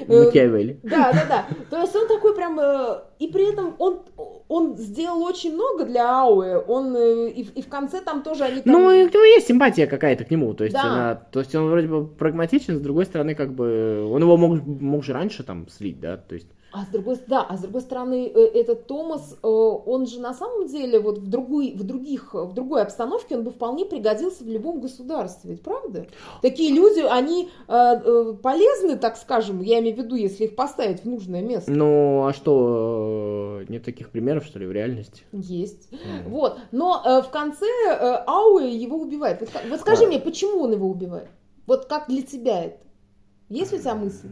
[0.08, 0.80] Макиавелли.
[0.84, 1.46] Э, да, да, да.
[1.70, 2.60] То есть он такой прям...
[2.60, 4.02] Э, и при этом он,
[4.48, 6.58] он сделал очень много для Ауэ.
[6.68, 8.74] Он э, и, и в конце там тоже они там...
[8.74, 10.54] Ну, у него есть симпатия какая-то к нему.
[10.54, 10.84] То есть, да.
[10.84, 14.08] она, то есть он вроде бы прагматичен, с другой стороны, как бы...
[14.10, 16.18] Он его мог, мог же раньше там слить, да?
[16.18, 16.48] То есть...
[16.72, 20.34] А с другой, да, а с другой стороны, э, этот Томас, э, он же на
[20.34, 24.48] самом деле вот в, другой, в, других, в другой обстановке он бы вполне пригодился в
[24.48, 26.08] любом государстве, ведь правда?
[26.42, 31.06] Такие люди, они э, полезны, так скажем, я имею в виду, если их поставить в
[31.06, 31.72] нужное место.
[31.72, 35.24] Ну, а что, нет таких примеров, что ли, в реальности?
[35.32, 35.90] Есть.
[35.92, 36.28] Mm.
[36.28, 37.66] Вот, но в конце
[38.28, 39.40] Ауэ его убивает.
[39.40, 40.08] Вот, вот скажи а...
[40.08, 41.30] мне, почему он его убивает?
[41.66, 42.78] Вот как для тебя это?
[43.50, 44.30] Есть у тебя мысль?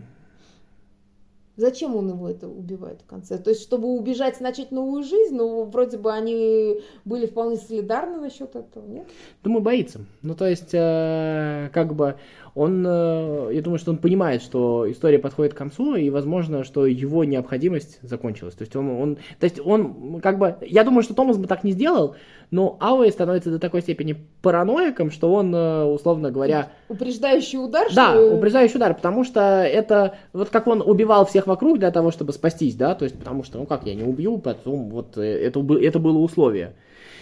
[1.57, 3.37] Зачем он его это убивает в конце?
[3.37, 8.55] То есть, чтобы убежать начать новую жизнь, но вроде бы они были вполне солидарны насчет
[8.55, 9.07] этого, нет?
[9.43, 10.01] Думаю, боится.
[10.21, 12.15] Ну, то есть, э, как бы
[12.55, 16.85] он, э, я думаю, что он понимает, что история подходит к концу, и, возможно, что
[16.85, 18.55] его необходимость закончилась.
[18.55, 21.65] То есть он, он, то есть он, как бы, я думаю, что Томас бы так
[21.65, 22.15] не сделал,
[22.51, 26.69] но Ауэй становится до такой степени параноиком, что он, э, условно говоря...
[26.87, 27.87] Упреждающий удар?
[27.93, 28.37] Да, что...
[28.37, 32.75] упреждающий удар, потому что это, вот как он убивал всех вокруг для того, чтобы спастись,
[32.75, 35.99] да, то есть потому что, ну как, я не убью, потом вот э, это, это
[35.99, 36.75] было условие.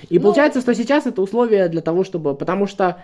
[0.09, 0.23] И ну...
[0.23, 2.97] получается, что сейчас это условие для того, чтобы, потому что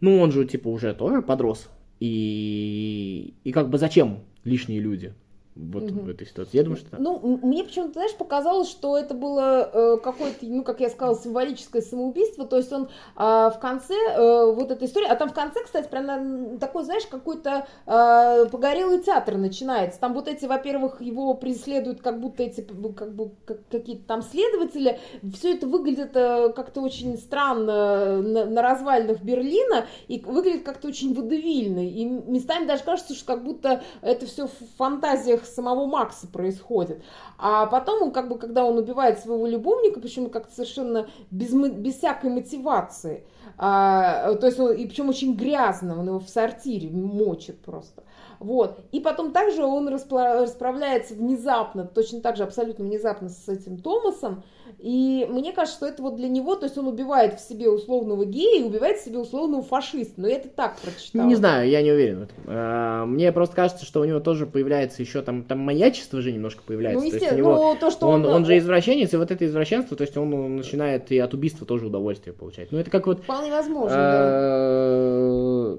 [0.00, 1.68] ну, он же, типа, уже тоже подрос.
[2.00, 5.14] И, и как бы зачем лишние люди?
[5.56, 6.00] Вот угу.
[6.00, 6.58] в этой ситуации.
[6.58, 10.80] Я думаю, что Ну, мне почему-то, знаешь, показалось, что это было э, какое-то, ну, как
[10.80, 12.46] я сказала, символическое самоубийство.
[12.46, 15.88] То есть он э, в конце э, вот этой истории, а там в конце, кстати,
[15.88, 19.98] прям такой, знаешь, какой-то э, погорелый театр начинается.
[19.98, 25.00] Там вот эти, во-первых, его преследуют как будто эти, как бы, как, какие-то там следователи.
[25.34, 31.14] Все это выглядит э, как-то очень странно на, на развалинах Берлина и выглядит как-то очень
[31.14, 31.86] водевильно.
[31.86, 37.02] И местами даже кажется, что как будто это все в фантазиях самого Макса происходит.
[37.38, 41.96] А потом он, как бы, когда он убивает своего любовника, почему как-то совершенно без, без
[41.96, 43.24] всякой мотивации,
[43.58, 48.02] а, то есть он, и причем очень грязно, он его в сортире мочит просто.
[48.38, 48.80] Вот.
[48.92, 54.42] И потом также он расправляется внезапно, точно так же абсолютно внезапно с этим Томасом,
[54.78, 58.24] и мне кажется, что это вот для него, то есть он убивает в себе условного
[58.24, 60.20] гея и убивает в себе условного фашиста.
[60.20, 61.26] Но я это так прочитала.
[61.26, 62.28] Не знаю, я не уверен.
[62.46, 66.62] А, мне просто кажется, что у него тоже появляется еще там, там маячество же немножко
[66.66, 67.00] появляется.
[67.00, 69.46] Ну, естественно, то него, ну, то, что он, он, он же извращенец, и вот это
[69.46, 72.70] извращенство, то есть он начинает и от убийства тоже удовольствие получать.
[72.70, 73.22] Ну, это как вот...
[73.22, 75.78] Вполне возможно, а,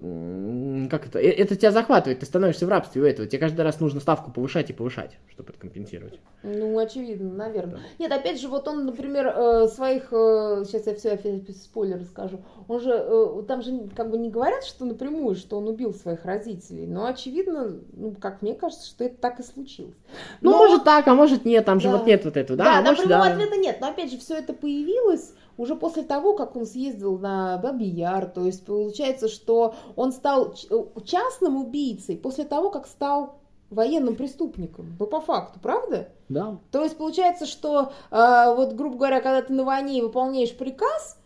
[0.90, 3.80] как это, э, это тебя захватывает, ты становишься в рабстве у этого, тебе каждый раз
[3.80, 6.20] нужно ставку повышать и повышать, чтобы это компенсировать.
[6.44, 7.76] Ну, очевидно, наверное.
[7.76, 7.80] Да.
[8.00, 12.80] Нет, опять же, вот он, например, э, своих, сейчас я все опять спойлер расскажу, он
[12.80, 17.06] же, там же как бы не говорят, что напрямую, что он убил своих родителей, но
[17.06, 19.96] очевидно, ну, как мне кажется, что это так и случилось.
[20.42, 20.58] Ну, но...
[20.58, 21.84] может так, а может нет, там да.
[21.84, 22.64] же вот нет вот этого, да?
[22.66, 23.24] Да, а может, да.
[23.24, 27.58] ответа нет, но опять же, все это появилось уже после того, как он съездил на
[27.58, 33.40] Бабий Яр, то есть получается, что он стал э, частным убийцей после того, как стал
[33.70, 34.96] военным преступником.
[35.00, 36.10] Ну, по факту, правда?
[36.30, 36.58] Да.
[36.72, 41.18] То есть получается, что э, вот, грубо говоря, когда ты на войне выполняешь приказ,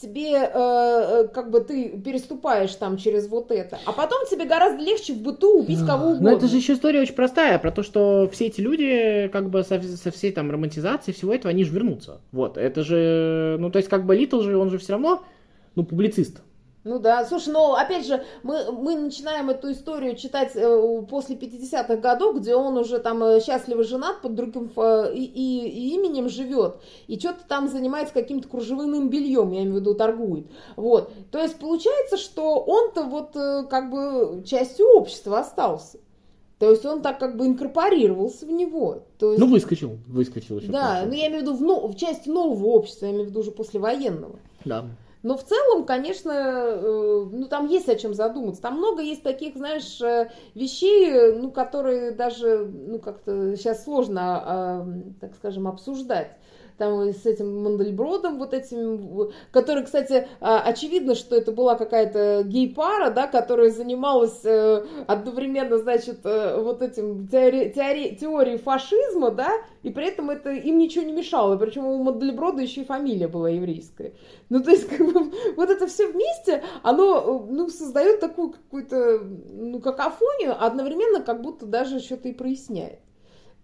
[0.00, 4.82] тебе э, э, как бы ты переступаешь там через вот это, а потом тебе гораздо
[4.82, 6.30] легче в быту убить кого угодно.
[6.30, 9.62] Но это же еще история очень простая, про то, что все эти люди, как бы
[9.62, 12.20] со, со всей там романтизацией всего этого, они же вернутся.
[12.32, 15.22] Вот, это же, ну то есть как бы Литл же, он же все равно,
[15.74, 16.42] ну публицист.
[16.84, 21.96] Ну да, слушай, но опять же, мы, мы начинаем эту историю читать э, после 50-х
[21.96, 26.76] годов, где он уже там э, счастливо женат под другим э, и, и, именем живет,
[27.06, 30.46] и что-то там занимается каким-то кружевным бельем, я имею в виду, торгует.
[30.76, 31.10] Вот.
[31.30, 35.98] То есть получается, что он-то вот как бы частью общества остался.
[36.58, 39.04] То есть он так как бы инкорпорировался в него.
[39.18, 39.40] То есть...
[39.40, 40.68] Ну, выскочил, выскочил еще.
[40.70, 43.26] Да, но ну, я имею в виду в, но, в части нового общества, я имею
[43.26, 44.38] в виду уже послевоенного.
[44.64, 44.84] Да.
[45.24, 48.60] Но в целом, конечно, э, ну там есть о чем задуматься.
[48.60, 54.86] Там много есть таких, знаешь, э, вещей, ну, которые даже, ну, как-то сейчас сложно, а,
[55.22, 56.36] так скажем, обсуждать
[56.78, 63.10] там с этим Мандельбродом вот этим, который, кстати, а, очевидно, что это была какая-то гей-пара,
[63.10, 69.50] да, которая занималась э, одновременно, значит, э, вот этим теори, теори, теорией фашизма, да,
[69.82, 73.50] и при этом это им ничего не мешало, причем у Мандельброда еще и фамилия была
[73.50, 74.14] еврейская.
[74.48, 79.80] Ну, то есть, как бы, вот это все вместе, оно, ну, создает такую какую-то, ну,
[79.80, 83.03] какофонию, а одновременно как будто даже что-то и проясняет.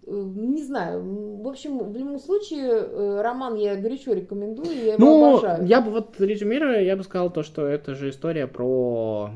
[0.07, 1.03] Не знаю,
[1.43, 5.67] в общем, в любом случае, э, роман я горячо рекомендую, я его ну, обожаю.
[5.67, 9.31] я бы вот резюмируя, я бы сказал то, что это же история про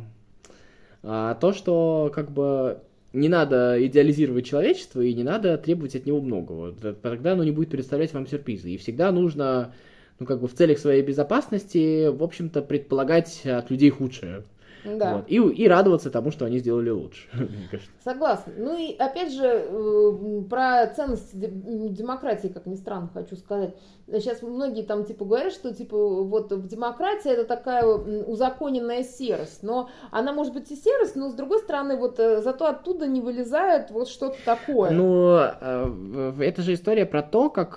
[1.03, 2.81] а, то, что как бы
[3.12, 6.72] не надо идеализировать человечество и не надо требовать от него многого.
[6.72, 8.70] Тогда оно не будет представлять вам сюрпризы.
[8.70, 9.72] И всегда нужно,
[10.18, 14.44] ну, как бы в целях своей безопасности, в общем-то, предполагать от людей худшее.
[14.85, 15.16] Да.
[15.16, 15.25] Вот.
[15.29, 17.29] И, и радоваться тому, что они сделали лучше.
[18.05, 18.53] Согласна.
[18.57, 23.75] Ну и опять же, э, про ценности демократии, как ни странно, хочу сказать.
[24.07, 29.88] Сейчас многие там типа говорят, что типа вот в демократии это такая узаконенная серость, но
[30.11, 33.90] она может быть и серость, но с другой стороны вот э, зато оттуда не вылезает
[33.90, 34.90] вот что-то такое.
[34.90, 37.77] Ну э, это же история про то, как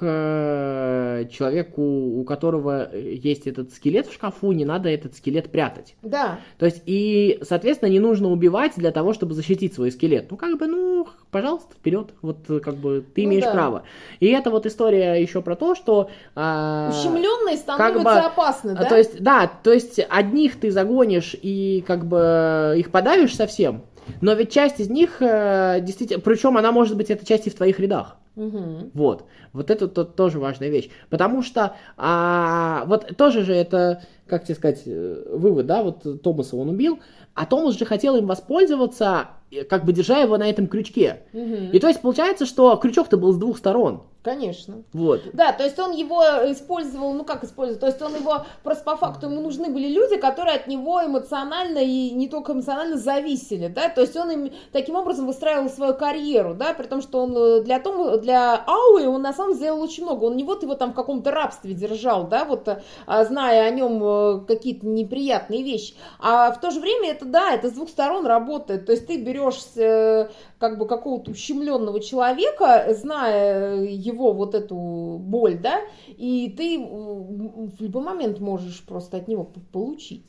[1.29, 5.95] человеку, у которого есть этот скелет в шкафу, не надо этот скелет прятать.
[6.01, 6.39] Да.
[6.57, 10.31] То есть и и, соответственно, не нужно убивать для того, чтобы защитить свой скелет.
[10.31, 12.09] Ну, как бы, ну, пожалуйста, вперед.
[12.23, 13.51] Вот, как бы, ты ну, имеешь да.
[13.51, 13.83] право.
[14.19, 16.09] И это вот история еще про то, что...
[16.35, 18.85] А, Ущемленные становятся как бы, опасны, да?
[18.85, 23.83] То есть, да, то есть одних ты загонишь и, как бы, их подавишь совсем,
[24.21, 27.55] но ведь часть из них, э, действительно, причем она может быть, эта часть и в
[27.55, 28.17] твоих рядах.
[28.35, 28.91] Угу.
[28.93, 29.25] Вот.
[29.51, 30.89] Вот это то, тоже важная вещь.
[31.09, 36.55] Потому что а, вот тоже же это, как тебе сказать, э, вывод, да, вот Томаса
[36.55, 36.99] он убил,
[37.33, 39.29] а Томас же хотел им воспользоваться,
[39.69, 41.21] как бы держа его на этом крючке.
[41.33, 41.71] Угу.
[41.73, 44.03] И то есть получается, что крючок-то был с двух сторон.
[44.27, 44.83] Конечно.
[44.91, 45.21] Вот.
[45.31, 48.97] Да, то есть он его использовал, ну как использовал, то есть он его просто по
[48.97, 53.87] факту, ему нужны были люди, которые от него эмоционально и не только эмоционально зависели, да,
[53.87, 57.61] то есть он им таким образом выстраивал свою карьеру, да, при том, что он э,
[57.61, 60.75] для, том, для Ауи он на самом деле сделал очень много, он не вот его
[60.75, 62.67] там в каком-то рабстве держал, да, вот
[63.05, 67.53] а, зная о нем э, какие-то неприятные вещи, а в то же время это, да,
[67.53, 69.36] это с двух сторон работает, то есть ты берешь
[69.77, 76.79] э, как бы какого-то ущемленного человека, зная его его вот эту боль, да, и ты
[76.79, 80.25] в любой момент можешь просто от него получить.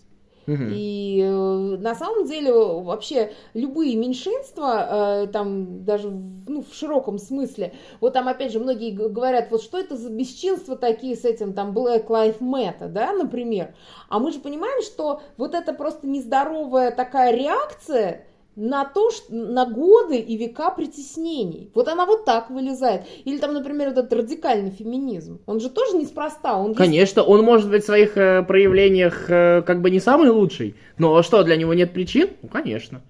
[0.51, 7.75] И э, на самом деле вообще любые меньшинства, э, там даже ну, в широком смысле,
[8.01, 11.77] вот там опять же многие говорят, вот что это за бесчинства такие с этим там
[11.77, 13.75] Black Lives Matter, да, например.
[14.09, 18.25] А мы же понимаем, что вот это просто нездоровая такая реакция,
[18.59, 21.71] на то, что, на годы и века притеснений.
[21.75, 23.03] Вот она вот так вылезает.
[23.25, 25.41] Или там, например, этот радикальный феминизм.
[25.47, 26.59] Он же тоже неспроста.
[26.59, 30.75] Он Конечно, он может быть в своих э, проявлениях э, как бы не самый лучший,
[30.99, 32.31] но что, для него нет причин?
[32.43, 33.01] Ну, конечно.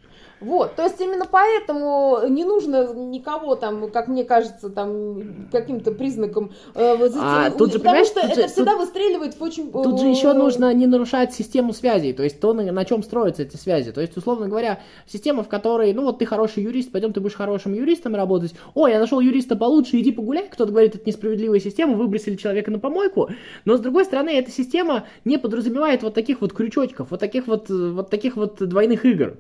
[0.41, 6.53] Вот, то есть именно поэтому не нужно никого там, как мне кажется, там каким-то признаком
[6.75, 9.73] э, А, тут же, потому что тут это же- всегда выстреливает в очень...
[9.73, 13.03] Тут же э, еще нужно не нарушать систему связей, то есть то, на, на чем
[13.03, 13.91] строятся эти связи.
[13.91, 17.35] То есть, условно говоря, система, в которой, ну вот ты хороший юрист, пойдем ты будешь
[17.35, 18.55] хорошим юристом работать.
[18.75, 20.49] О, я нашел юриста получше, иди погуляй.
[20.49, 23.29] Кто-то говорит, это несправедливая система, выбросили человека на помойку.
[23.65, 27.71] Но с другой стороны, эта система не подразумевает вот таких вот крючочков, вот таких вот,
[27.71, 29.37] э, вот таких вот двойных игр.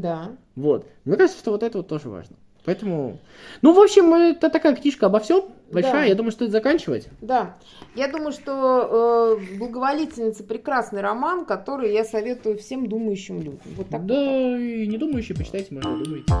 [0.00, 0.30] Да.
[0.56, 0.86] Вот.
[1.04, 2.36] Мне кажется, что вот это вот тоже важно.
[2.64, 3.18] Поэтому,
[3.60, 6.04] ну, в общем, это такая книжка обо всем, большая, Да.
[6.04, 7.08] я думаю, стоит заканчивать.
[7.20, 7.56] Да,
[7.96, 13.58] я думаю, что э, «Благоволительница» прекрасный роман, который я советую всем думающим людям.
[13.76, 14.06] Вот так вот.
[14.08, 16.32] Да, и не думающие, почитайте, может, думаете.